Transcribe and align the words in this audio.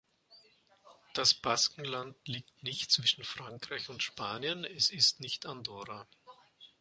Das 1.13 1.35
Baskenland 1.35 2.15
liegt 2.27 2.63
nicht 2.63 2.89
zwischen 2.91 3.23
Frankreich 3.23 3.87
und 3.87 4.01
Spanien, 4.01 4.63
es 4.63 4.89
ist 4.89 5.19
nicht 5.19 5.45
Andorra. 5.45 6.07